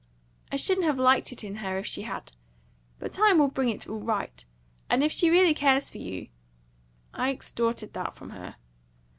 [0.51, 2.31] "I shouldn't have liked it in her if she had.
[2.97, 4.43] But time will bring it all right.
[4.89, 6.29] And if she really cares for you"
[7.13, 8.55] "I extorted that from her."